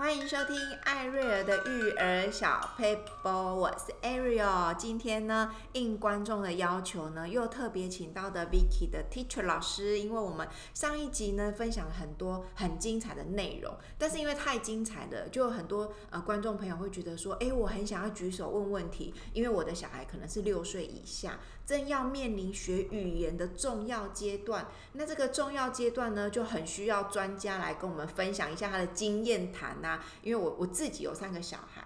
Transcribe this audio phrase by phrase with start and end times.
[0.00, 4.74] 欢迎收听艾瑞尔的育儿小 paper，我是 Ariel。
[4.74, 21.38] 今天呢，应观众的要求呢，又特别请到的 Vicky 的 Teacher 老师，因为我们上一集呢分享了很多很精彩的内容，但是因为太精彩了，就有很多呃观众朋友会觉得说，哎，我很想要举手问问题，因为我的小孩可能是六岁以下。
[21.66, 29.89] 正要面临学语言的重要阶段，那这个重要阶段呢，就很需要专家来跟我们分享一下他的经验谈呐。
[30.22, 31.82] 因为我我自己有三个小孩，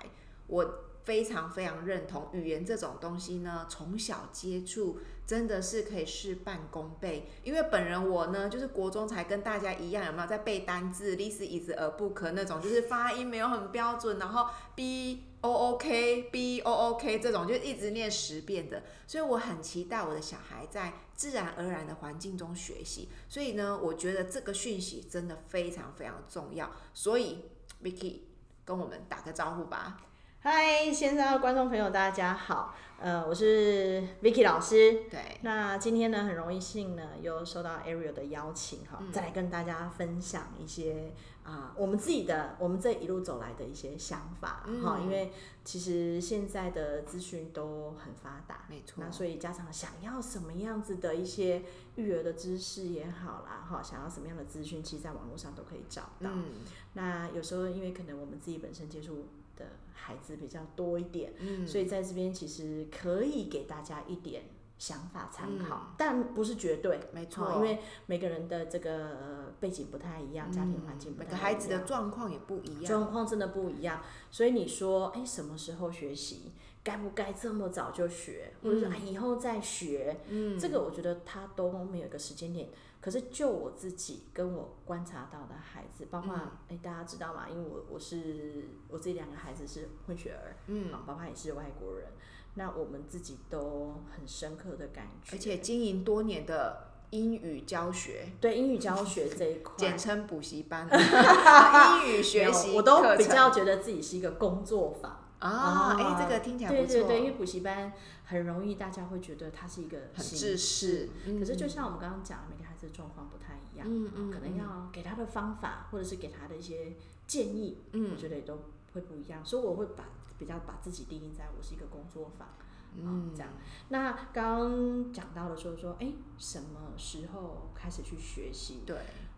[0.49, 7.29] 我非常非常认同语言这种东西呢，从小接触真的是可以事半功倍。
[7.45, 15.25] 因为本人我呢，就是国中才跟大家一样，有没有在背单字，this is a book 那种，就是发音没有很标准，然后 b。
[15.45, 23.11] O O K B O O K 这种就一直念十遍的，所以我很期待我的小孩在自然而然的环境中学习。
[23.29, 26.73] 所以呢，我觉得这个讯息真的非常非常重要。
[26.95, 27.45] 所以
[27.85, 28.21] Vicky
[28.65, 30.01] 跟我们打个招呼吧。
[30.47, 32.75] 嗨，线上的观众朋友，大家好。
[33.01, 35.05] 呃，我是 Vicky 老师。
[35.11, 35.39] 对。
[35.41, 41.15] 那今天呢，很荣幸呢，又收到 Ariel 的邀请哈，再来跟大家分享一些。
[41.45, 45.33] 啊，我们自己的，我们这一路走来的一些想法哈，嗯、因为
[45.65, 49.03] 其实现在的资讯都很发达，没错。
[49.03, 51.63] 那所以家长想要什么样子的一些
[51.97, 56.29] 育儿的知识也好啦，哈，想要什么样的资讯，其实在网络上都可以找到。
[56.31, 56.45] 嗯、
[56.93, 64.45] 那有时候因为可能我们自己本身接触的孩子比较多一点，嗯，所以在这边其实可以给大家一点。
[64.77, 74.03] 想法参考，嗯、但不是绝对，没错，因为每个人的这个背景不太一样，嗯、家庭环境不太一样，每个孩子的状况也不一样，状况真的不一样。
[74.33, 76.53] 所以你说，哎，什么时候学习？
[76.83, 80.21] 该不该这么早就学，或者是以后再学？
[80.29, 82.69] 嗯，这个我觉得他都没有一个时间点。
[83.05, 87.47] 可是就我自己跟我观察到的孩子，包括哎、嗯，大家知道吗？
[87.51, 92.09] 因为我我是我自己两个孩子是混血儿，嗯，包括也是外国人。
[92.55, 105.95] 那我们自己都很深刻的感觉，而且经营多年的英语教学，对英语教学这一块，简称补习班， 英语学习，我都比较觉得自己是一个工作坊啊。
[105.99, 106.87] 哎，这个听起来不错。
[106.87, 107.93] 对对对，因为补习班
[108.25, 111.11] 很容易，大家会觉得它是一个很制式。
[111.39, 116.95] 可是就像我们刚刚讲，每个孩子状况不太一样，嗯嗯，可能要给他的方法，或者是给他的一些
[117.27, 118.59] 建议，嗯，我觉得也都
[118.93, 119.45] 会不一样。
[119.45, 120.05] 所以我会把。
[120.37, 122.49] 比较把自己定义在我是一个工作坊，
[122.97, 123.53] 嗯，这样。
[123.91, 128.83] 那刚刚讲到的说说，哎，什么时候开始去学习？
[128.85, 128.97] 对，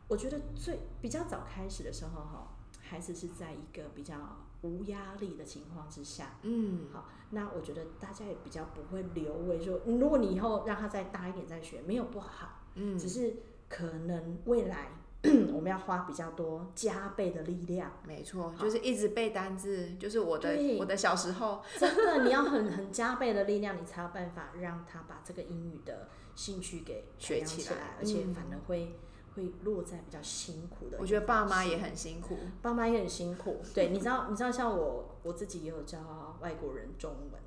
[0.08, 4.16] 我觉得最比较早开始的时候，哈，孩子是在一个比较
[4.62, 7.08] 无压力的情况之下，嗯，好。
[7.30, 13.34] 那我觉得大家也比较不会留位说，如果你以后让他再大一点再学，没有不好，嗯，只是
[13.68, 14.90] 可能未来。
[15.52, 29.00] 我们要花比较多加倍的力量，没错，就是一直背单字，就是我的我的小时候，真的你要很很加倍的力量，你才有办法让他把这个英语的兴趣给学起来，而且反而会
[29.36, 30.96] 会落在比较辛苦的。
[30.98, 33.60] 我觉得爸妈也很辛苦，爸妈也很辛苦。
[33.74, 35.98] 对，你知道你知道像我我自己也有教
[36.40, 37.40] 外国人中文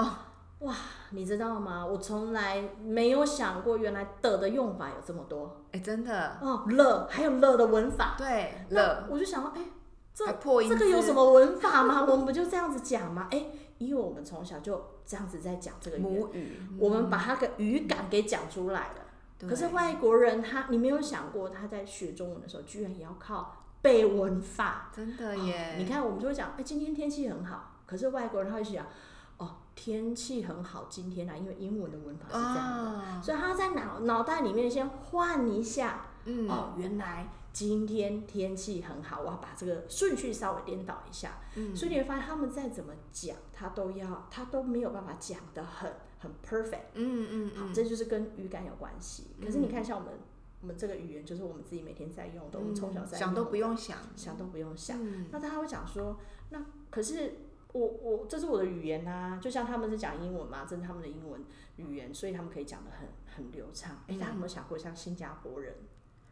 [0.00, 0.12] 哦。
[0.60, 0.74] 哇，
[1.10, 1.84] 你知道吗？
[1.84, 5.64] 我从来没有想过，原来的的用法有这么多。
[5.70, 8.14] 哎，真的哦，了还有了的文法。
[8.16, 9.60] 对，了，我就想到，哎，
[10.14, 12.06] 这破音这个有什么文法吗？
[12.08, 13.28] 我们不就这样子讲吗？
[13.30, 19.05] 哎，因为我们从小就这样子在讲这个母语，我们把它的语感给讲出来了。
[19.40, 24.90] 可是外国人他，你没有想过他在学中文的时候，居然也要靠背文法。
[24.94, 25.76] 真的耶！
[25.78, 27.72] 你看，我们就会讲，哎，今天天气很好。
[27.86, 28.86] 可是外国人他会想，
[29.38, 29.56] 哦。
[29.76, 45.92] 天气很好，今天啊，因为英文的文法是这样的，哦、所以他在脑脑袋里面先换一下，嗯、哦，原来今天天气很好，我要把这个顺序稍微颠倒一下，嗯、所以你会发现他们再怎么讲，他都要，他都没有办法讲得很
[46.26, 49.28] 很 perfect，嗯嗯，嗯好，这就是跟语感有关系。
[49.40, 50.20] 可是你看，像我们、嗯、
[50.62, 54.98] 我们这个语言，就是我们自己每天在用的，嗯、我们从小在用，想都不用想，想都不用想。
[55.00, 56.18] 嗯、那他会讲说，
[56.50, 57.38] 那可是。
[57.72, 61.44] 我我这是我的语言呐、啊，就像他们是讲英文嘛，这是他们的英文
[61.76, 63.96] 语言，所以他们可以讲的很很流畅。
[64.06, 65.74] 哎、欸，大家有没有想过，像新加坡人，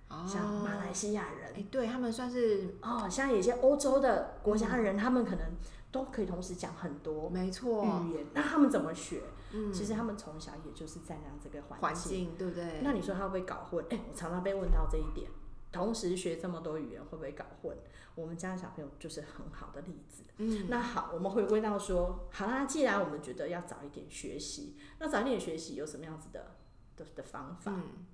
[0.08, 5.50] 哦、像马来西亚人，哎、欸，对他们算是哦，像有些欧洲的国家人，嗯、他们可能
[5.94, 8.26] 都可以同时讲很多没错语言。
[8.34, 9.22] 那他们怎么学？
[9.52, 12.80] 嗯、其实他们从小也就是在那样这个环境，境，对不对？
[12.82, 13.84] 那你说他会不会搞混？
[13.90, 15.30] 哎、欸，我常常被问到这一点。
[15.70, 17.76] 同时学这么多语言会不会搞混？
[18.16, 20.24] 我们家的小朋友就是很好的例子。
[20.38, 26.56] 嗯，那好，我们回归到说，好啦，既然我们觉得要早一点学习，那早一点学习有什么样子的
[26.96, 27.70] 的的方法？
[27.72, 28.04] 嗯，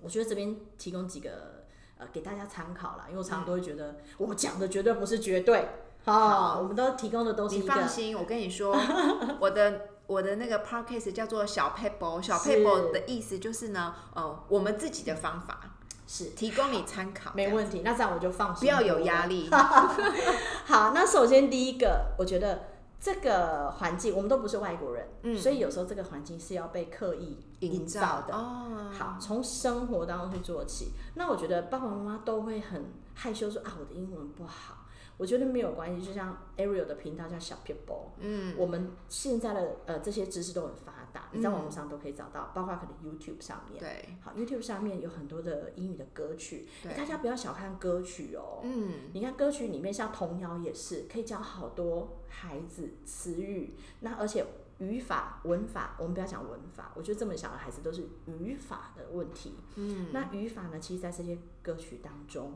[0.00, 1.66] 我觉得这边提供几个
[1.98, 5.68] 呃给大家参考啦，因为我常常都会觉得我讲的绝对不是绝对，
[6.10, 7.64] 好，我们都提供的都是一个。
[7.64, 8.76] 你放心，我跟你说，
[9.40, 15.60] 我的我的那个 podcast 叫做小 paper，，小 paper 的意思就是呢，呃，我们自己的方法
[16.06, 17.82] 是提供你参考，没问题。
[17.84, 19.50] 那这样我就放心，不要有压力。
[20.66, 22.70] 好，那首先第一个，我觉得。
[23.00, 28.34] 这个环境，我们都不是外国人，嗯，所以有时候这个环境是要被刻意营造的。
[28.34, 30.90] 哦，好，从生活当中去做起。
[31.14, 34.77] 那我觉得爸爸妈妈都会很害羞说啊，我的英文不好。
[35.18, 54.46] 我觉得没有关系，就像 Ariel 的频道叫小 People，嗯，我们现在的呃这些知识都很发达，你在网络上都可以找到，包括可能 YouTube 上面，对，好，YouTube 上面有很多的英语的歌曲，大家不要小看歌曲哦，嗯，你看歌曲里面像童谣也是可以教好多孩子词语，那而且
[54.78, 62.52] 语法文法，我们不要讲文法，我觉得这么小的孩子都是语法的问题，嗯，那语法呢，其实在这些歌曲当中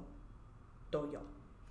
[0.93, 1.21] 都有，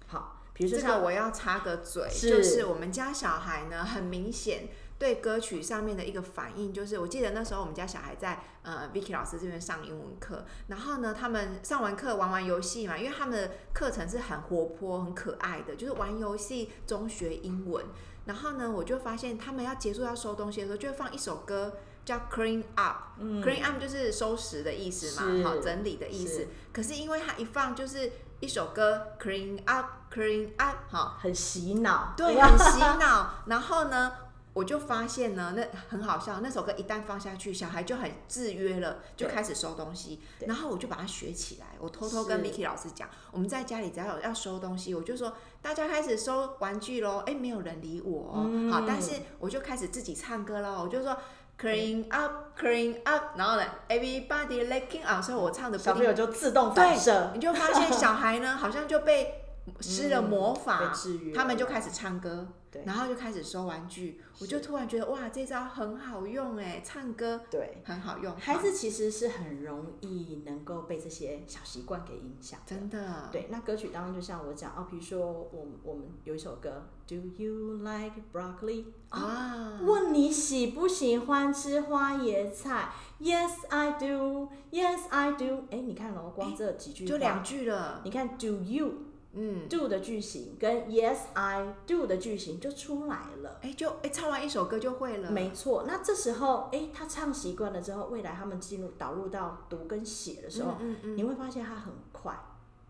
[0.07, 0.39] 好。
[0.61, 4.69] 比如说这个我要插个嘴，是就是我们家小孩呢，很明显
[4.99, 17.83] 对歌曲上面的一个反应，就是我记得那时候我们家小孩在呃 Vicky 老师这边上英文课，然后呢，他们上完课玩玩游戏嘛，因为他们的课程是很活泼、很可爱的，就是玩游戏中学英文。
[18.25, 26.41] 然后呢，我就发现他们要结束要收东西的时候，就会放一首歌叫 Clean Up，Clean、嗯、Up 就是收拾的意思嘛，好整理的意思。
[26.41, 28.11] 是可是因为他一放就是。
[28.41, 33.35] 一首歌，Clean Up，Clean Up，哈，很洗脑，对，很洗脑。
[33.45, 34.11] 然后呢，
[34.53, 36.39] 我就发现呢，那很好笑。
[36.41, 40.19] 那首歌一旦放下去，小孩就很制约了，就开始收东西。
[40.47, 41.67] 然后我就把它学起来。
[41.79, 47.23] 我偷偷跟 Vicky 老师讲，我们在家里只要有要收东西，我就说大家开始收玩具喽。
[47.27, 50.81] 哎，没有人理我，好，但是我就开始自己唱歌喽。
[50.81, 51.15] 我就说。
[51.61, 59.40] Clean up, clean up，然后呢，Everybody looking up，所以我唱的小朋友就自动反射，你就发现小孩呢，好像就被
[59.79, 62.47] 施了魔法，嗯、他们就开始唱歌。
[62.71, 68.33] 对然后就开始收玩具，我就突然觉得哇，这招很好用哎，唱歌对很好用。
[68.37, 73.27] 孩子其实是很容易能够被这些小习惯给影响，真的。
[73.29, 78.85] 对，那歌曲当中就像我讲哦，比如说我我们有一首歌，Do you like broccoli？
[79.09, 85.65] 啊，问你喜不喜欢吃花椰菜？Yes I do, Yes I do。
[85.71, 87.99] 哎，你看哦，光这几句就两句了。
[88.05, 88.93] 你看 Do you？
[89.33, 95.31] 嗯，do 的句型跟 Yes I do 的句型就出来了，哎，就哎唱完一首歌就会了。
[95.31, 102.38] 没错，那这时候哎，他唱习惯了之后，未来他们进入导入到读跟写的时候，嗯嗯嗯、你会发现他很快。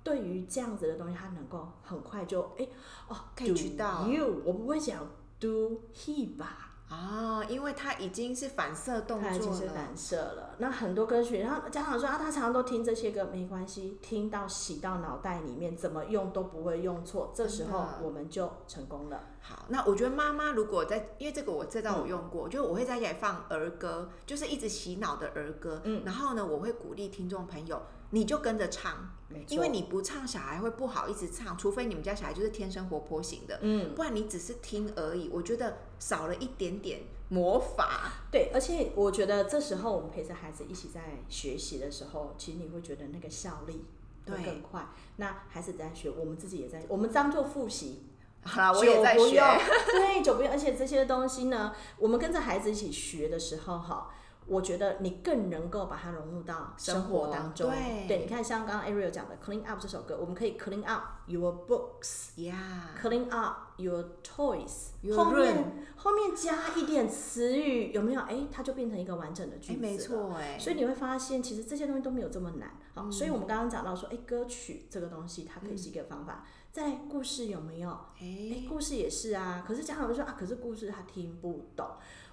[0.03, 2.67] 对于这样子的东西，他能够很快就哎
[3.07, 4.07] 哦可以知道。
[4.07, 5.07] You，我不会讲
[5.39, 6.70] do he 吧。
[6.91, 10.55] 啊，因为他已经是反射动作了，已经是反射了。
[10.57, 17.31] 那很多歌曲，然后家长说啊，他常常都听这些歌，没关系，听到洗到脑袋里面，怎么用都不会用错。
[17.33, 19.21] 这时候我们就成功了。
[19.39, 25.81] 好，那我觉得妈妈如果在，因为这个我这道我用过，嗯、就我会在家里放儿歌，就是一直洗脑的儿歌。
[25.85, 27.81] 嗯，然后呢，我会鼓励听众朋友。
[28.11, 29.09] 你就跟着唱，
[29.47, 31.57] 因为你不唱，小孩会不好意思唱。
[31.57, 35.29] 除非你们家小孩就是天生活泼型的，嗯，不然你只是听而已。
[35.29, 38.11] 我觉得少了一点点魔法。
[38.29, 43.85] 对，而且我觉得这时候我们陪着孩子一起在学习的时候，其实你会觉得那个效力
[44.27, 44.89] 会更快。
[45.15, 48.07] 那孩子在学，我们自己也在，我们当做复习。
[48.43, 49.39] 好啦，我也在学。
[49.91, 50.51] 对，就不用。
[50.51, 54.09] 而且这些东西呢，我们跟着孩子一起学的时候，哈。
[54.51, 57.71] 我觉得你更能够把它融入到生活当中。
[57.71, 68.19] 对，对，你看像刚刚 Ariel 讲的《Clean Up》这首歌，我们可以 clean up your books，yeah，clean up your toys，后面后面加一点词语，有没有？
[68.19, 69.79] 哎，它就变成一个完整的句子。
[69.79, 72.71] 没错，哎，所以你会发现，其实这些东西都没有这么难。
[72.93, 76.45] 好，所以我们刚刚讲到说，哎，歌曲这个东西，它可以是一个方法。
[76.73, 77.89] 在故事有没有？
[78.19, 79.63] 哎，故事也是啊。
[79.65, 81.85] 可是家长会说啊，可是故事他听不懂。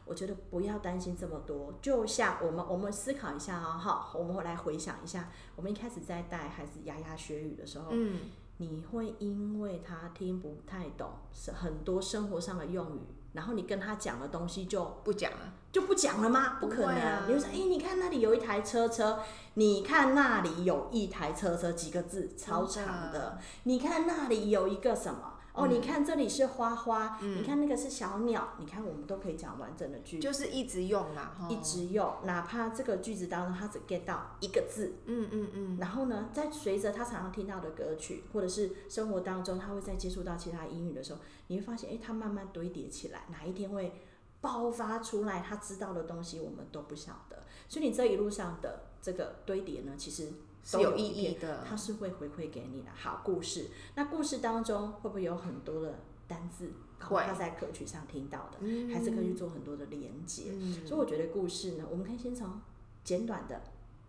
[0.09, 8.21] 我觉得不要担心这么多，就像我们我们思考一下哦，好，我们来回想一下，我们一开始在带孩子牙牙学语的时候，嗯，
[8.57, 13.01] 你会因为他听不太懂，是很多生活上的用语，
[13.35, 16.57] 然后你跟他讲的东西就不讲了，就不讲了吗？
[16.59, 19.21] 不可能，啊，你会说，哎，你看那里有一台车车，
[19.55, 25.35] 你看那里有一台车车，几个字超长的，你看那里有一个什么？
[25.59, 44.01] 哦，你看这里是花花，嗯、你看那个是小鸟，你看我们都可以讲完整的句子，就是一直用啦，一直用，哪怕这个句子当中他只 get 到一个字，嗯嗯嗯，嗯嗯然后呢，在随着他常常听到的歌曲，或者是生活当中他会再接触到其他英语的时候，你会发现，哎，他慢慢堆叠起来，哪一天会
[44.41, 50.29] 爆发出来，他知道的东西我们都不晓得，所以你这一路上的这个堆叠呢，其实
[50.63, 53.69] 是有意义的，它是会回馈给你的好故事。
[53.95, 56.73] 那故事当中会不会有很多的单字？
[57.01, 60.51] 会，他在歌曲上听到的，嗯、还是可以去做很多的连接。
[60.51, 62.61] 嗯、所以我觉得故事呢，我们可以先从
[63.05, 63.63] 简短的，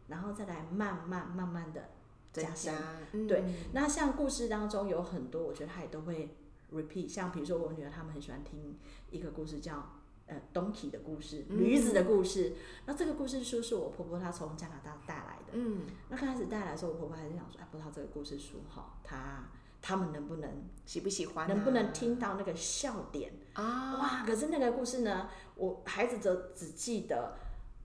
[0.08, 1.92] 然后再来慢慢慢慢的
[2.34, 2.74] 加深。
[3.12, 6.36] 嗯、对，那像故事当中有很多，我觉得他也都会
[6.74, 7.08] repeat。
[7.08, 8.76] 像比如说我女儿他们很喜欢听
[9.12, 12.50] 一个故事叫呃 Donkey 的故事，驴子的故事。
[12.50, 12.56] 嗯、
[12.88, 15.58] 那这个故事书是我婆婆她从加拿大带来的。
[15.58, 19.44] 嗯，那刚开始带来的时候，我婆婆还是想说，哎，不知道这个故事书哈，她。
[19.82, 20.50] 他们能不能
[20.86, 21.48] 喜不喜欢？
[21.48, 23.96] 能不能听到那个笑点啊？
[23.98, 24.24] 哇！
[24.26, 27.34] 可是那个故事呢，我孩子则只记得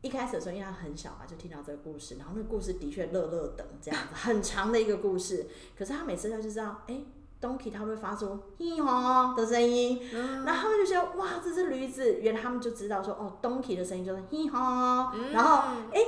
[0.02, 2.16] 一开始的时候，因为他很小嘛，就听到这个故事。
[2.16, 5.47] 然后那个故事的确乐乐等这样子，很长的一个故事。
[5.78, 7.00] 可是他每次他就知道，哎
[7.40, 12.14] ，Donkey 他会发出嘿吼的声音，然后他们就觉得哇，这是驴子。
[12.21, 15.16] 原来他们就知道说，哦，Donkey 的声音就是嘿吼。
[15.33, 16.00] 然后哎，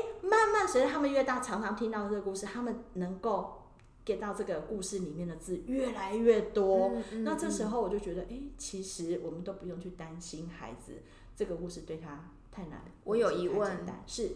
[0.46, 3.62] 慢慢随着他们越大，常常听到这个故事，他们能够。
[4.06, 11.02] get 到这个故事里面的字越来越多，嗯嗯、那这时候我就觉得，哎、欸，其实我们都不用去担心孩子
[11.34, 12.84] 这个故事对他太难。
[13.02, 14.30] 我有疑问，是，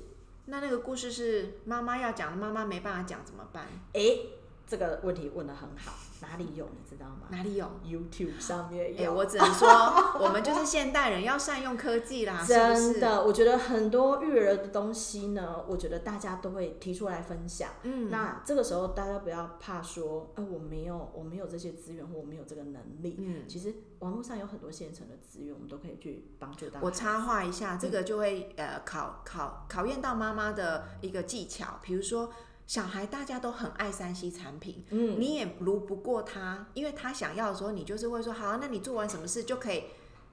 [0.47, 3.65] 那那个故事是妈妈要讲，妈妈没办法讲怎么办？
[3.93, 4.29] 哎、欸，
[4.71, 5.93] 这个问题问的很好。
[6.23, 7.29] 哪里有你知道吗？
[7.31, 9.05] 哪里有？YouTube 上面有。
[9.05, 9.67] 哎，我只能说，
[10.21, 12.45] 我们就是现代人要善用科技啦。
[12.47, 17.71] 真的，我觉得很多育儿的东西呢，我觉得大家都会提出来分享。
[17.85, 23.17] 嗯，那这个时候大家不要怕说，哎，我没有，我没有这些资源，或我没有这个能力。
[23.19, 26.81] 嗯，其实网络上有很多现成的资源，我们都可以去帮助大家。
[26.83, 32.31] 我插话一下，这个就会呃考考考验到妈妈的一个技巧，比如说。
[32.71, 39.87] 小孩大家都很爱三 C 产品，嗯，你也如不过他，因为他想要的时候，你就是会说好，那你做完什么事就可以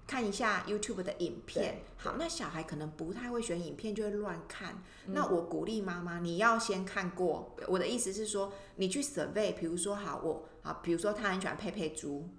[0.05, 1.79] 看一下 YouTube 的影片。
[1.97, 4.83] 好，那小孩可能不太会选影片，就会乱看。
[5.07, 7.55] 嗯、那我鼓励妈妈，你要先看过。
[7.67, 12.29] 我的意思是说，你去 survey，比如说好，我好，比如说他很喜欢佩佩猪。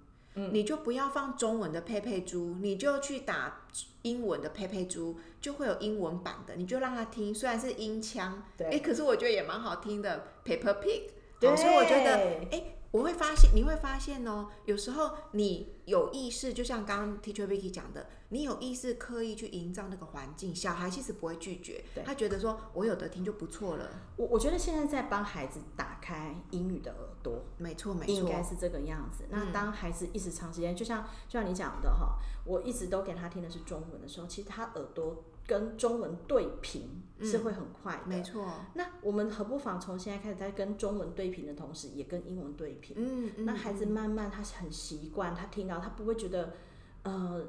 [0.51, 3.61] 你就不要放中文的佩佩猪，你就去打
[4.03, 12.75] 英文的佩佩猪，就会有英文版的，你就让他听，虽然是音腔，对，哎，可是我觉得也蛮好听的，Paper Pig，对，所以我觉得，哎。
[12.91, 22.03] 我会发现，你会发现哦，有时候你有意识，就像刚刚 Teacher Vicky 讲的，你有意识刻意去营造那个环境，小孩其实不会拒绝，对。
[22.03, 23.87] 他觉得说我有的听就不错了。
[24.15, 29.25] 我我觉得现在在帮孩子打开英语的耳朵，没错没错，应该是这个样子。
[29.29, 35.23] 嗯、那当孩子一直长时间，就像就像你讲的哈，我一直都给他听的是中文的时候，其实他耳朵。
[35.47, 38.47] 跟中文对平是会很快的，嗯、没错。
[38.75, 42.95] 那我们何不妨从现在开始，在跟中文对平的同时，也跟英文对平。
[42.99, 46.53] 嗯，嗯，那孩子慢慢他很习惯，他听到他不会觉得，
[47.01, 47.43] 呃，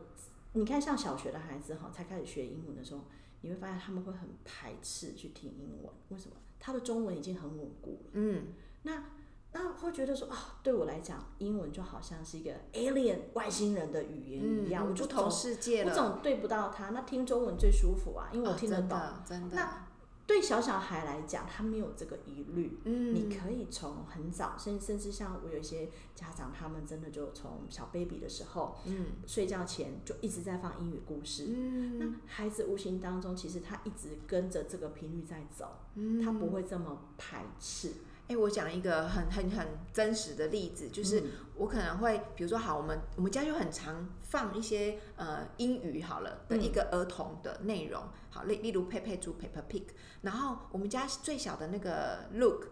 [0.54, 3.02] 你看像小学的孩子哈，才开始学英文的时候，
[3.42, 6.36] 你会发现他们会很排斥去听英文，为什么？
[6.58, 8.10] 他的中文已经很稳固了。
[8.12, 8.46] 嗯，
[8.84, 9.04] 那。
[9.52, 16.90] 那会觉得说啊、哦，对我来讲，英文就好像是一个 alien 外星人的语言一样，嗯、我就同世界了，我总对不到他。
[16.90, 18.97] 那听中文最舒服啊，因为我听得懂。
[18.97, 19.57] 哦、真的，真的。
[19.57, 19.87] 那
[20.25, 22.78] 对小小孩来讲，他没有这个疑虑。
[22.85, 31.47] 嗯，你可以从很早，甚甚至像我有一些家长，他们真的就从小 baby 的时候，嗯，睡觉前就一直在放英语故事。
[31.49, 35.66] 嗯，那孩子无形当中，其实他一直跟着这个频率在走，
[35.97, 37.95] 嗯，他不会这么排斥。
[38.30, 41.20] 哎，我讲一个很很很真实的例子，就是
[41.56, 49.82] 我可能会，比如说，好，我们我们家就很常放一些呃英语好了的一个儿童的内容，好例例如佩佩猪 Peppa Pig，
[50.22, 52.66] 然后我们家最小的那个 Look，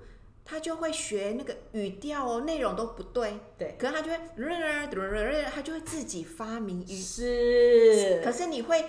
[0.44, 4.20] 他就会学那个语调哦，内容都不对，对，可是他就会，
[5.52, 8.84] 他就会自己发明语，是，可是你会。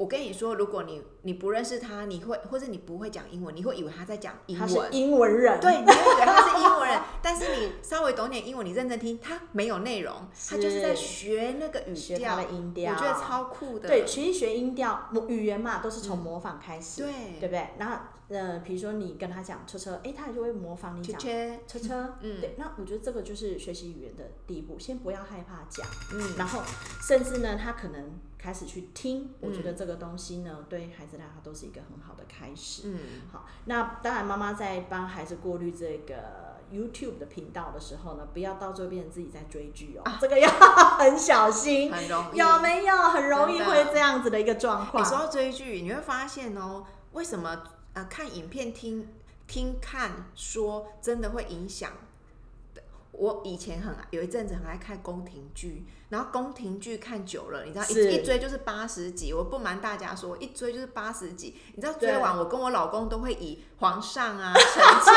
[0.00, 4.66] 我跟你说，如果你你不认识他，你会或者你不会讲英文，你会以为他在讲英文。
[4.66, 5.60] 他是英文人。
[5.60, 13.90] 对，你会以为他是英文人，但是你稍微懂点英文，你认真听，他没有内容，他就是在学那个语调，的音调，我觉得超酷的。
[13.90, 17.68] 对，学一学音调，语言嘛，都是从模仿开始，嗯、对，对不对？
[17.76, 17.96] 然后
[18.30, 21.20] 呃，比如说你跟他讲车车，哎，他也就会模仿你讲
[21.66, 22.54] 车车，嗯，对。
[22.56, 26.62] 那我觉得这个就是学习语言的第一步，先不要害怕讲，嗯，然后
[27.02, 28.10] 甚至呢，他可能。
[28.42, 32.84] 开始去听，我觉得这个东西呢，嗯、对孩子来讲都是一个很好的开始。
[32.86, 32.98] 嗯，
[33.30, 40.48] 好，那当然妈妈在帮孩子过滤这个 YouTube 的频道的时候呢，不要到最后变成自己在追剧哦，啊、这个要
[40.96, 41.92] 很小心。
[41.92, 42.96] 很容易有没有？
[42.96, 45.04] 很容易会这样子的一个状况。
[45.04, 47.62] 你说到追剧，你会发现哦，为什么
[47.94, 49.08] 呃看影片听
[49.46, 51.92] 听看说真的会影响？
[53.12, 59.34] 我以前很有一阵子很爱看宫廷剧，然后宫廷剧看久了，你知道一一追就是八十集。
[59.34, 61.54] 我不瞒大家说，一追就是八十集。
[61.74, 65.12] 你知道追完，我跟我老公都会以皇上啊、臣妾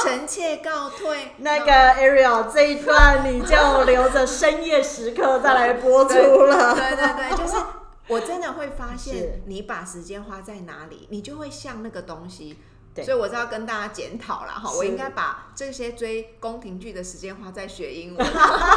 [0.18, 1.32] 臣妾告退。
[1.38, 6.74] 那个 Ariel 这一段你就留着深夜时刻再来播出了。
[6.74, 7.62] 对对对，就是
[8.08, 12.58] 我真的会发现，你把时间花在哪里，你就会像那个东西。
[13.02, 18.24] 所以我是要跟大家检讨了哈，我应该把这些追宫廷剧的时间花在学英文。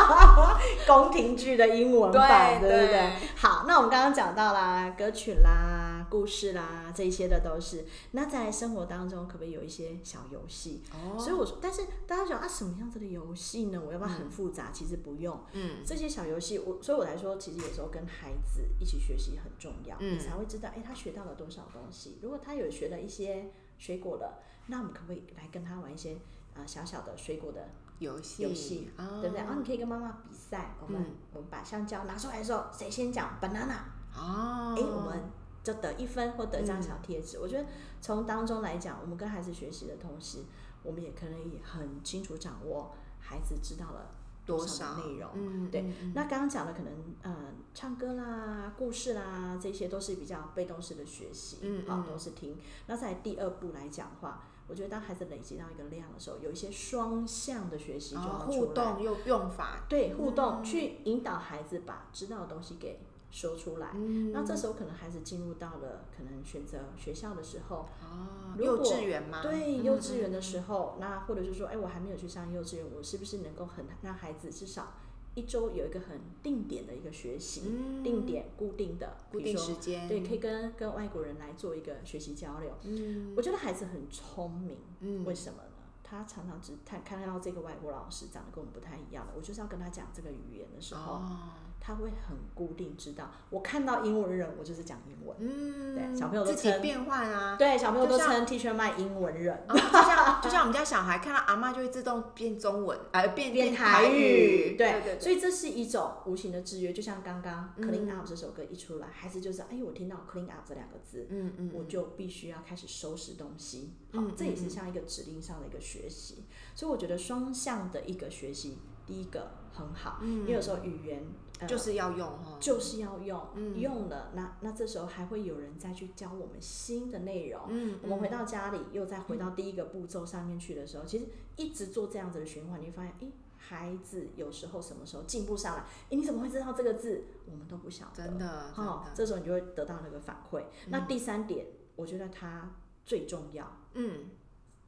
[0.87, 3.11] 宫廷剧的英文版，对，对不对？
[3.35, 7.85] 好，那我们刚刚讲到啦，歌曲啦、故事啦，这些的都是。
[8.11, 10.81] 那在生活当中，可不可以有一些小游戏？
[10.93, 11.17] 哦。
[11.19, 13.81] 所以我说，但是大家想啊，什么样子的游戏呢？
[13.85, 14.69] 我要不要很复杂？
[14.69, 15.39] 嗯、其实不用。
[15.53, 15.83] 嗯。
[15.85, 22.17] 这些小游戏，我所以我来说，其实有时候跟孩子一起学习很重要，嗯、你才会知道，哎，他学到了多少东西。
[22.21, 23.51] 如果他有学了一些。
[23.79, 26.13] 水果的，那我们可不可以来跟他玩一些
[26.55, 28.41] 啊、呃、小小的水果的游戏？
[28.41, 29.37] 游戏，哦、对不对？
[29.37, 33.81] 然后你可以跟妈妈比赛，我们、嗯、我们把香蕉拿出来的时候，谁先讲 banana？
[34.15, 35.29] 哦，哎，我们
[35.67, 37.37] 就得一分或得一张小贴纸。
[37.37, 37.65] 嗯、我觉得
[37.99, 40.39] 从当中来讲，我们跟孩子学习的同时，
[40.83, 44.11] 我们也可以很清楚掌握孩子知道了。
[44.45, 45.29] 多少内容？
[45.33, 45.81] 嗯，对。
[45.81, 47.35] 嗯、那刚刚讲的可能，呃，
[47.73, 52.57] 唱歌啦、故事啦，这些都是比较被动式的学习，嗯，好、嗯，都是听。
[52.85, 63.01] 那在第二步来讲话，我觉得当孩子累积到一个量的时候，有一些双向的学习就互动又用法，对，互动、嗯、去引导孩子把知道的东西给。
[63.29, 69.41] 说出来，嗯、那这时候可能孩子进入到了可能选择学校的时候，哦，幼稚园吗？
[69.43, 74.93] 对，幼稚园的时候，嗯、那或者是说，哎，我还没有去上幼稚园，我是不是能够很让孩子至少
[75.35, 82.71] 一周有一个很定点的一个学习，嗯、定点固定的固定时间，对，可以跟跟外国人来做一个学习交流。
[82.83, 85.69] 嗯，我觉得孩子很聪明，嗯，为什么呢？
[86.01, 91.15] 他常常只看看到这个外国老师长得跟我们不太一样的，我就是要跟他讲这个语言的时候。
[91.15, 91.39] 哦
[91.87, 95.37] 他会很固定知道，我看到英文人，我就是讲英文。
[95.39, 97.55] 嗯，对，小朋友都自己变换啊。
[97.55, 99.65] 对，小朋友都称 teacher 卖英文人。
[99.69, 104.75] 就像就像我们家小孩看到阿妈就会自动变中文，呃，变变台语。
[104.77, 105.19] 对对对。
[105.21, 113.93] 所以这是一种无形的制约，就像刚刚 clean up 这首歌一出来，孩子就是哎，我听到 clean up 这两个字，嗯嗯，我就必须要开始收拾东西。
[114.11, 116.43] 好，这也是像一个指令上的一个学习。
[116.75, 121.23] 所以我觉得双向的一个学习，第一个很好，因为有时候语言。
[121.65, 127.61] 就是要用就是要用，嗯、用了那那这时候还会有人再去教我们新的内容。
[127.69, 137.23] 嗯，我们回到家里又再回到第一个步骤上面去的时候，嗯、其实一直做这样子的循环，你会发现，诶，孩子有时候什么时候进步上来，诶，你怎么会知道这个字？
[137.49, 138.27] 我们都不晓得。
[138.27, 140.61] 真的，哈，这时候你就会得到那个反馈。
[140.85, 141.65] 嗯、那第三点，
[141.95, 143.79] 我觉得它最重要。
[143.93, 144.29] 嗯，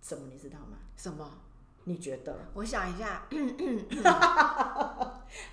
[0.01, 0.77] 什么你知道吗？
[0.95, 1.29] 什么？
[1.89, 2.37] 你觉得？
[2.53, 3.23] 我想一下。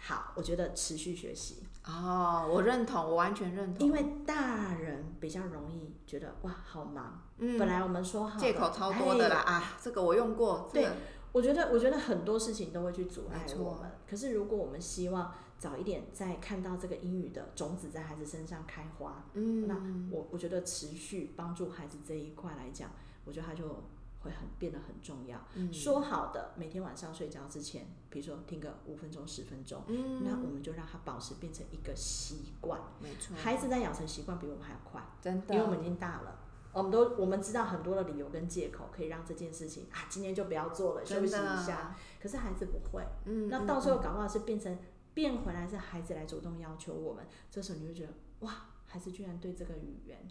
[0.02, 1.62] 好，我觉得持续学习。
[1.86, 3.86] 哦，我认同，我完全认同。
[3.86, 7.22] 因为大人比较容易觉得哇，好忙。
[7.38, 7.58] 嗯。
[7.58, 8.38] 本来我们说好。
[8.38, 9.76] 借口超多的啦啊！
[9.80, 10.68] 这个我用过。
[10.74, 10.86] 对，
[11.32, 13.90] 我觉得，我觉得很多事情都会去阻碍我们。
[14.06, 19.74] 可是如果我们希望早一点再看到这个英语的种子在孩子身上开花，嗯，那
[20.14, 22.90] 我我觉得持续帮助孩子这一块来讲，
[23.24, 23.82] 我觉得他就。
[24.26, 25.40] 会很变得很重要。
[25.54, 32.80] 嗯、说好的每天晚上睡觉之前，比如说听个五分钟、十分钟，嗯、那我们就让他保持变成一个习惯。
[33.00, 36.38] 没错，孩子在养成习惯比我们还要快，真的，因为我们已经大了，
[36.72, 41.96] 我们都我们知道很多的理由跟借口可以让这件事情啊，今天就不要做了，休息一下。
[42.20, 44.78] 可是孩子不会，嗯，那到时候搞不好是变成、嗯、
[45.14, 48.52] 变回来是孩子来主动要求我们，这时候你就觉得哇，
[48.86, 50.26] 孩子居然对这个语言。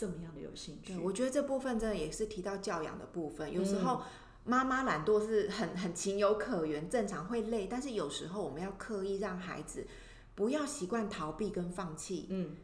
[0.00, 3.52] 这么样的有兴趣，我觉得这部分真的也是提到教养的部分。
[3.52, 4.00] 有时候
[4.44, 9.86] 妈妈懒惰是很很情有可原，正常会累，但是有时候我们要刻意让孩子
[10.34, 12.56] 不要习惯逃避跟放弃，嗯，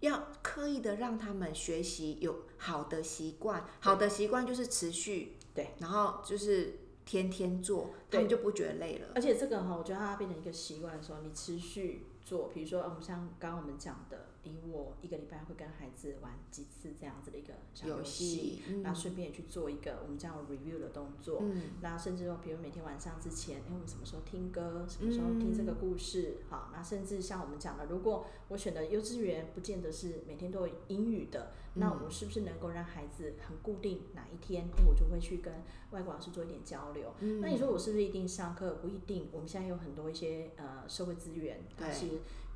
[0.00, 9.08] 要刻意的让他们学习有好的习惯，好的习惯就是持续，对，然后就是天天做，他们就不觉得累了。
[9.14, 14.26] 而且这个哈，我觉得它变成一个习惯的时候，你持续做，比如说我们像刚刚我们讲的。
[14.48, 21.42] 以我一个礼拜会跟孩子玩几次这样子的一个小游戏，那顺便也去做一个我们叫 review 的动作。
[21.80, 26.38] 那、嗯、甚至说，比如每天晚上之前，哎，我们什么时候听歌，什么时候听这个故事？
[26.40, 35.52] 嗯、好，那甚至像我们讲的，如果我选的幼稚园不见得是每天都有英语的，嗯、那我们是不是能够让孩子很固定哪一天，哎，我就会去跟
[35.90, 37.14] 外国老师做一点交流？
[37.20, 38.76] 嗯、那你说我是不是一定上课？
[38.76, 39.28] 不一定。
[39.32, 42.06] 我们现在有很多一些呃社会资源，但是。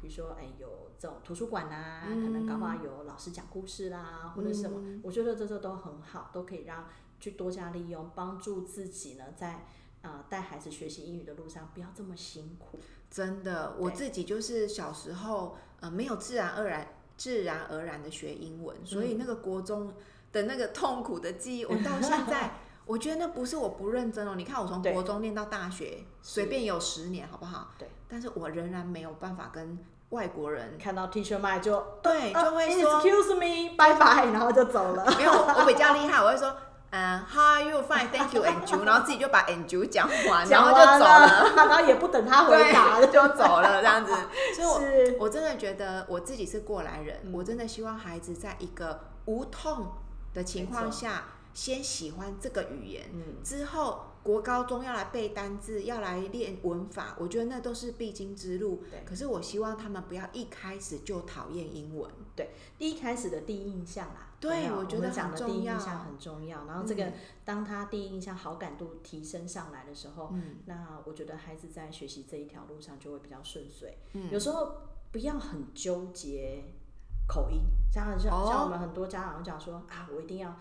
[0.02, 6.88] 比如说，哎，有这种图书馆啊，嗯、可能刚好有老师讲故事啦，或者什么，嗯、我觉得这这都很好，都可以让
[7.20, 9.52] 去多加利用，帮助自己呢，在
[10.02, 12.80] 啊、呃、带孩子学习英语的路上不要这么辛苦。
[13.08, 19.94] 真的，我自己就是小时候呃没有自然而然、自然而然的学英文，所以那个国中
[20.32, 22.58] 的那个痛苦的记忆， 我到现在。
[22.84, 24.34] 我觉得那不是我不认真哦。
[24.34, 27.70] 你看我从国中念到大学，随便有十年，好不好？
[27.78, 27.88] 对。
[28.08, 29.78] 但是我仍然没有办法跟
[30.12, 35.04] 外国人看到 Teacher Mike 就对，就会说 Excuse me，拜拜，然后就走了。
[35.18, 36.56] 没有，我比较厉害，我会说
[36.90, 37.82] 嗯，How are you?
[37.82, 38.84] Fine, thank you, and you。
[38.84, 44.12] 然后自己就把 and you 讲完，然后就走了，然后也不等他回答就走了，这样子。
[44.54, 49.92] 所以我我真的觉得我自己是过来人，我真的希望孩子在一个无痛
[50.32, 51.24] 的情况下。
[51.54, 58.82] 先喜欢这个语言，嗯、之后国高中要来背单字，要来练文法，我觉得那都是必经之路。
[58.90, 62.10] 对，可是我希望他们不要一开始就讨厌英文。
[62.36, 66.64] 对，第一开始的第一印象啦，对，我觉得讲的第一印象很重要。
[66.66, 67.12] 然后这个，嗯、
[67.44, 73.98] 当他第一印象好感度提升上来的时候，嗯，那我觉得孩子在学习这一条路上就会比较顺遂。
[74.12, 74.74] 嗯，有时候
[75.10, 76.62] 不要很纠结
[77.26, 80.56] 口音，像像像我们很多家长讲说啊，我一定要。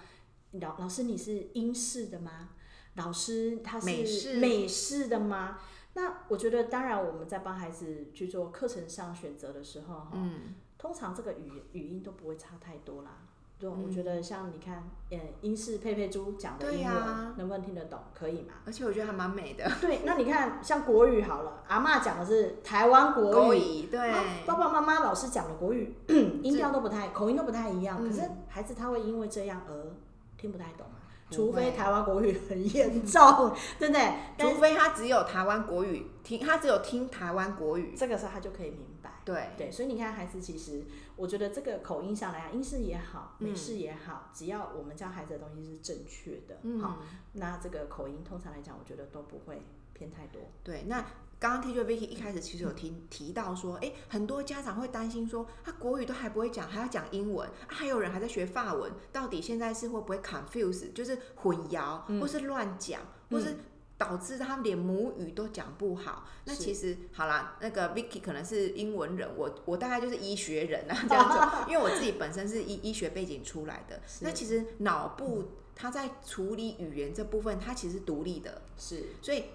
[0.60, 2.50] 老老师，你是英式的吗？
[2.96, 5.58] 老师他是美式美式的吗？
[5.94, 13.12] 那我觉得，当然我们在帮孩子去做课程上选择的时候，哈、嗯，通常这个语语音都不会差太多啦。
[13.60, 18.00] 对，嗯、我觉得像你看，呃，英式佩佩猪讲的英文，啊、能不能听得懂？
[18.14, 18.56] 可以吗？
[18.66, 19.70] 而且我觉得还蛮美的。
[19.82, 24.14] 对，那你看像国语好了， 阿嬷讲的是台湾国语，国语对，
[24.46, 25.96] 爸爸妈妈老师讲的国语，
[26.42, 27.98] 音调都不太，口音都不太一样。
[28.02, 29.92] 嗯、可是孩子他会因为这样而。
[30.38, 30.98] 听不太懂啊，
[31.32, 34.14] 除非台湾国语很严重， 对不对？
[34.38, 39.10] 除非他只有台湾国语听，他只有听台湾国语，这个时候他就可以明白。
[39.24, 40.84] 对对，所以你看，孩子其实，
[41.16, 46.98] 我觉得这个口音上来啊，英式也好，美式也好，嗯、只要我们教孩子的东西是正确的，嗯、好，
[47.34, 49.62] 那这个口音通常来讲，我觉得都不会
[49.94, 50.42] 偏太多。
[50.64, 51.06] 对，那。
[51.42, 63.58] 刚刚 Teacher Vicky 一开始其实有提提到说，哎，很多家长会担心说，他国语都还不会讲，还要讲英文，啊，还有人还在学法文，到底现在是会不会 confuse，就是混淆，或是乱讲，嗯、或是
[63.98, 66.28] 导致他连母语都讲不好？
[66.28, 74.00] 嗯、那其实好啦，那个 Vicky 可能是英文人，我我大概就是医学人啊，这样子， 因为我自己本身是医医学背景出来的。
[74.20, 79.46] 那其实脑部它在处理语言这部分，它其实是独立的，是，所以。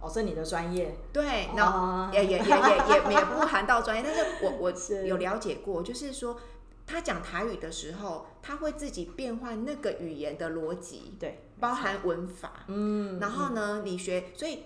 [0.00, 4.72] 哦，是你的专业，对，然后也也也也也也不含到专业，但是我我
[5.04, 6.38] 有了解过，就是说
[6.86, 14.64] 他讲台语的时候，他会自己变换那个语言的逻辑，对，包含文法，嗯，然后呢，你学，所以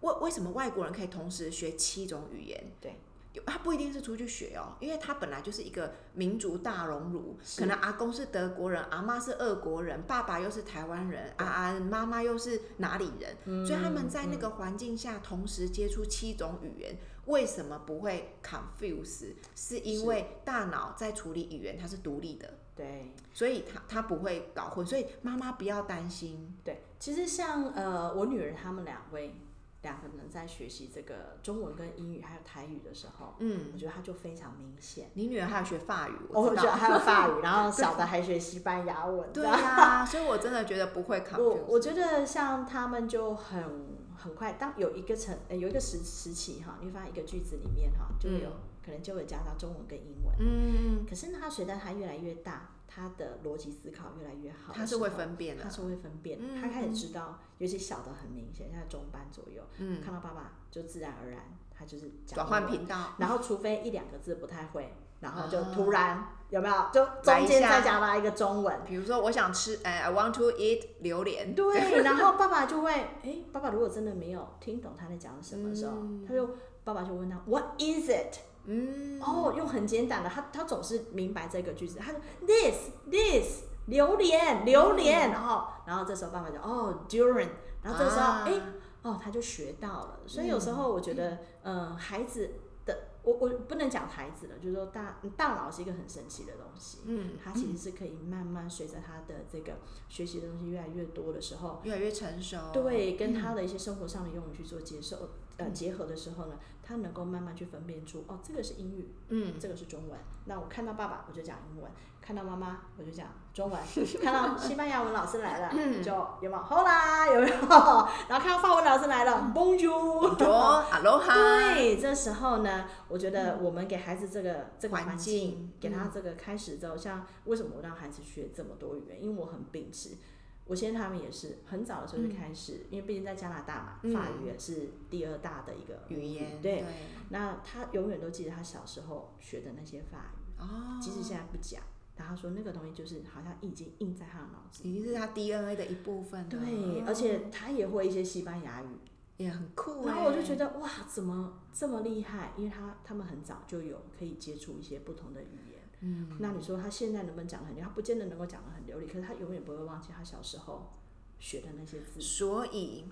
[0.00, 2.72] 为为什么外国人可以同时学七种语言？
[2.80, 2.98] 对。
[3.46, 19.34] 他不一定是出去学哦，因为他本来就是一个民族大熔炉，可能阿公是德国人，阿妈是俄国人，爸爸又是台湾人，对啊妈妈又是哪里人，嗯、所以他们在那个环境下同时接触七种语言，嗯、为什么不会 confuse？
[19.56, 26.54] 是因为大脑在处理语言它是独立的，对，所以他他不会搞混，所以妈妈不要担心。
[26.62, 29.34] 对，其实像呃我女儿他们两位。
[29.82, 35.10] 两个人在学习这个中文跟英语还有台语的时候，嗯，我觉得他就非常明显。
[35.14, 39.32] 你女儿还有学法语，我知道，哦、还有法语， 然后小的还学西班牙文。
[39.32, 41.38] 对啊，所以我真的觉得不会考。
[41.38, 50.34] 我我觉得像他们就很很快，当有一个层，有一个时时期哈，你会发现一个句子里面哈，就有、嗯、可能就会加到中文跟英文。
[50.38, 52.68] 嗯，可是呢，他随着他越来越大。
[52.94, 61.40] 他的逻辑思考越来越好，他是会分辨的，他是会分辨，嗯、他开始知道，尤其小的很明显，现在中班左右，嗯，看到爸爸就自然而然，
[61.70, 76.50] 他就是转换频道，然后除非一两个字不太会，然后就突然、哦、有没有，就中间再加了一个中文，比如说我想吃，哎，I want to eat 榴莲，对，然后爸爸就会，哎，爸爸如果真的没有听懂他在讲什么时候，嗯、他就
[76.84, 78.36] 爸爸就问他，What is it？
[78.66, 81.98] 嗯，哦，用很简单的，他他总是明白这个句子。
[81.98, 87.48] 他说 this this 榴莲榴莲，然后然后这时候爸爸就哦 during，
[87.82, 88.62] 然后这时候哎、啊、
[89.02, 90.20] 哦他就学到了。
[90.26, 92.50] 所以有时候我觉得，嗯、呃，孩子
[92.86, 96.98] 的我我不能讲孩子了，就是说大大脑是一个很神奇的东西。
[97.06, 102.58] 嗯，他其实是可以慢慢随着他的这个学习的东西越来越多的时候，越来越成熟。
[102.72, 105.30] 对，跟他的一些生活上的用语去做接受。
[105.58, 110.18] 呃，结合的时候呢，他能够慢慢去分辨出，哦，这个是英语，嗯，这个是中文。
[110.46, 111.88] 那我看到爸爸，我就讲英文；
[112.20, 113.80] 看到妈妈，我就讲中文；
[114.20, 116.10] 看到西班牙文老师来了，嗯、就
[116.40, 117.56] 有没有？Hola，有没有？
[118.28, 121.74] 然后看到法文老师来了，Bonjour，Aloha。
[121.74, 129.22] 对，这时候呢，我觉得我们给孩子这个、嗯、这个环境，环境给他这个开始之后，像为什么我让孩子学这么多语言？
[129.22, 130.16] 因为我很秉持。
[130.64, 136.60] 我现在他们也是很早的时候就开始，嗯、因为毕竟在加拿大嘛，嗯、法语也是第二大的一个语言。
[136.62, 136.84] 对，对
[137.30, 141.82] 那他永远都记得他小时候学的那些法语，哦、即使现在不讲，
[142.16, 146.48] 然后说那个东西就是好像已经印在他的脑子里，已经是他 DNA 的一部分了。
[146.48, 148.96] 对，而且他也会一些西班牙语，
[149.38, 150.06] 也很酷。
[150.06, 152.52] 然后我就觉得哇，怎么这么厉害？
[152.56, 155.81] 因为他他们很早就有可以接触一些不同的语言。
[156.02, 157.88] 嗯，那你说他现在能不能讲得很流利？
[157.88, 160.92] 他不见得能够讲得很流利，可是他永远不会忘记他小时候
[161.38, 162.20] 学的那些字。
[162.20, 163.04] 所以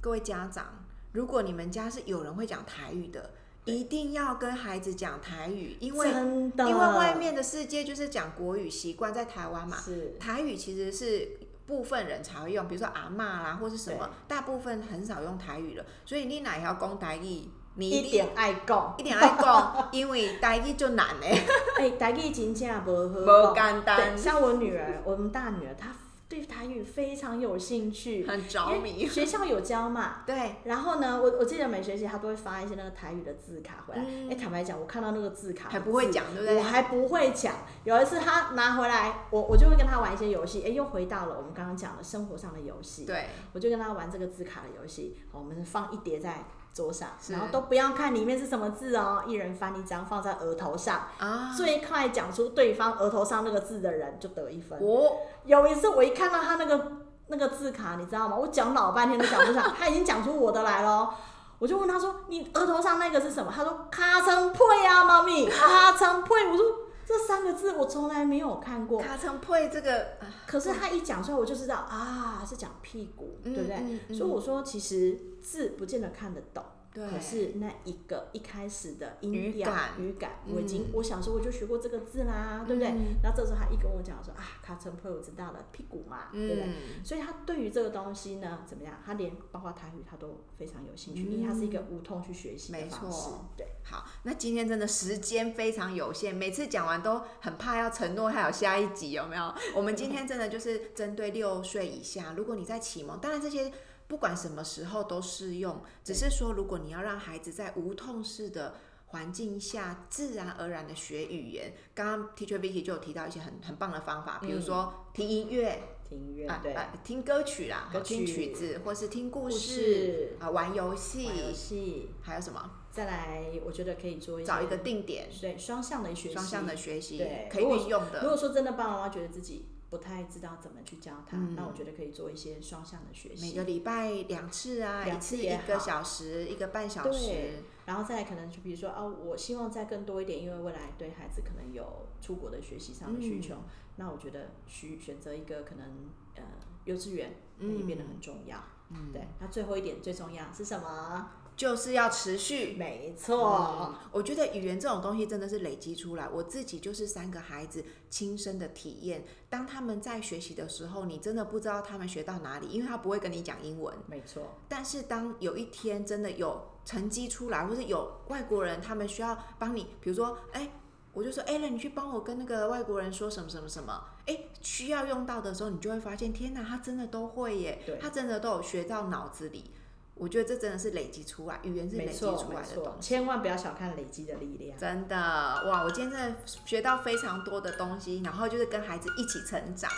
[0.00, 3.30] 各位家长，如果你们家是有人会讲台语的，
[3.66, 15.84] 一定要跟孩子讲台语，因为因为外面的世界就是讲国语习惯，在台湾嘛，是台语其实是部分人才会用，比如说阿嬷啦或是什么，大部分很少用台语了。
[16.06, 17.42] 所以你哪要讲台语，
[17.78, 21.40] 你一点爱讲，一点爱讲，因为台语就难嘞。
[21.78, 24.18] 哎、欸，台语真正无好，无简单。
[24.18, 25.94] 像我女儿，我们大女儿她。
[26.28, 29.06] 对台语非常有兴趣，很着迷。
[29.06, 30.16] 学校有教嘛？
[30.26, 30.56] 对。
[30.64, 34.02] 然后呢，我我记得每学期她都会发一些那个台语的字卡回来。
[34.02, 36.56] 哎、嗯，坦白讲，我看到那个字卡字还不会讲，对不对？
[36.58, 37.54] 我还不会讲。
[37.84, 40.62] 有一次她拿回来，我我就会跟她玩一些游戏。
[40.66, 43.06] 哎，又回到了我们刚刚讲的生活上的游戏。
[43.06, 43.24] 对。
[43.54, 45.16] 我就跟她玩这个字卡的游戏。
[45.32, 46.44] 我们放一叠在
[46.78, 54.78] 桌上，然后都不要看里面是什么字哦，一人翻一张放在额头上，啊、最快讲出对方额头上那个字的人就得一分。
[54.78, 56.92] 哦，有一次我一看到他那个
[57.26, 58.36] 那个字卡，你知道吗？
[58.36, 61.12] 我讲老半天都讲不上， 他已经讲出我的来了。
[61.58, 66.64] 我就问他说：“你额头上那个是什么？”他说：“卡层配啊，妈咪，卡层配。”我说
[67.08, 73.76] ：“这三个字我从来没有看过。”卡层配这个，可是他一讲出来，我就知道啊，是讲屁股，对不对？
[73.76, 76.62] 嗯嗯、所以我说，其实字不见得看得懂。
[76.94, 82.88] 可是那一个一开始的音调、语感，我已经我小时候我就学过这个字啦，对不对？
[83.22, 86.68] 然后这时候他一跟我讲说啊，卡成配我知道了，屁股嘛，对不对？
[87.04, 88.94] 所以他对于这个东西呢，怎么样？
[89.06, 93.30] 他连包括台语他都非常有兴趣，因为他是一个无痛去学习的方式。
[93.56, 99.54] 对，好，那今天真的时间非常有限，每次讲完都很怕要承诺还有下一集，有没有？
[99.74, 103.72] 我们今天真的就是针对六岁以下，如果你在启蒙，当然这些。
[104.08, 108.76] 不管什么时候都适用，只是说，如果你要让孩子在无痛式的
[109.08, 116.74] 环境下自然而然的学语言，刚刚 Teacher Vicky 就有提到一些很很棒的方法，比如说听音乐、听音乐，对，
[117.04, 122.77] 听歌曲啦，歌曲听曲子，或是听故事啊，玩游戏，玩游戏，还有什么？
[122.90, 128.22] 再来，我觉得可以做一找一个定点，对，双向的学习，双向的学习，对，可以运用的。
[128.22, 137.26] 如果说真的爸爸妈妈觉得自己不太知道怎么去教他，嗯、那我觉得可以做一些双向的学习，每个礼拜两次啊，两次一次一个小时，一个半小时。
[137.26, 143.64] 对，然后再来可能就比如说啊，我希望再更多一点，因为未来对孩子可能有出国的学习上的需求，嗯、
[143.96, 145.86] 那我觉得需选择一个可能
[146.34, 146.42] 呃
[146.84, 148.58] 幼稚园也变得很重要。
[148.90, 149.22] 嗯，对。
[149.38, 151.30] 那最后一点最重要是什么？
[151.58, 153.76] 就是要持续，没错。
[153.80, 156.28] 嗯，我觉得语言这种东西真的是累积出来。
[156.28, 159.24] 我自己就是三个孩子亲身的体验。
[159.50, 163.92] 当他们在学习的时候，你真的不知道他们学到哪里，因为他不会跟你讲英文。
[164.06, 164.54] 没错。
[164.68, 170.70] 但是当有一天真的有成绩出来，或是有外国人他们需要帮你，比如说，哎，
[171.12, 179.72] 我就说，哎，那你去帮我跟那个外国人说什么什么什么，哎，需要用到的时候，你就会发现，天哪，他真的都会耶，他真的都有学到脑子里。
[180.18, 184.76] 我觉得这真的是累积出来，语言是累积出来的东西，千万不要小看累积的力量。
[184.78, 185.82] 真的，哇！
[185.84, 189.90] 我今天真的学到非常多的东西，然后就是跟孩子一起成长。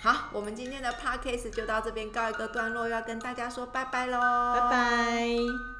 [0.00, 4.18] 好，我们今天的 podcast 就到这边告一个段落，要跟大家说拜拜喽，
[4.54, 5.77] 拜拜。